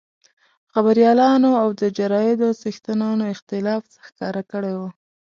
خبریالانو 0.71 1.51
او 1.61 1.69
د 1.81 1.81
جرایدو 1.97 2.49
څښتنانو 2.61 3.23
اختلاف 3.35 3.83
ښکاره 4.07 4.43
کړی 4.51 4.73
وو. 4.79 4.89